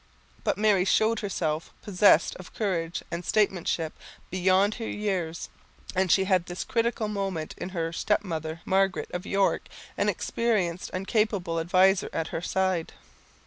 But 0.43 0.57
Mary 0.57 0.83
showed 0.83 1.19
herself 1.19 1.71
possessed 1.83 2.35
of 2.37 2.55
courage 2.55 3.03
and 3.11 3.23
statesmanship 3.23 3.93
beyond 4.31 4.73
her 4.81 4.87
years, 4.87 5.47
and 5.93 6.11
she 6.11 6.23
had 6.23 6.41
at 6.41 6.45
this 6.47 6.63
critical 6.63 7.07
moment 7.07 7.53
in 7.59 7.69
her 7.69 7.93
step 7.93 8.23
mother, 8.23 8.61
Margaret 8.65 9.11
of 9.13 9.27
York, 9.27 9.67
an 9.99 10.09
experienced 10.09 10.89
and 10.91 11.05
capable 11.07 11.59
adviser 11.59 12.09
at 12.13 12.29
her 12.29 12.41
side. 12.41 12.93